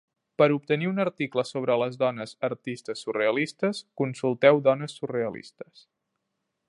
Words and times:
Per 0.41 0.45
obtenir 0.53 0.87
un 0.91 1.01
article 1.03 1.43
sobre 1.49 1.75
les 1.81 1.99
dones 2.03 2.33
artistes 2.49 3.03
surrealistes, 3.07 3.83
consulteu 4.03 4.63
dones 4.71 4.97
surrealistes. 5.03 5.87